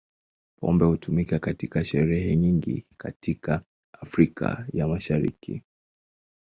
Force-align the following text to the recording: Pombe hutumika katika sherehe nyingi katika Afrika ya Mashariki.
Pombe 0.59 0.85
hutumika 0.85 1.39
katika 1.39 1.85
sherehe 1.85 2.35
nyingi 2.35 2.85
katika 2.97 3.61
Afrika 4.01 4.65
ya 4.73 4.87
Mashariki. 4.87 5.63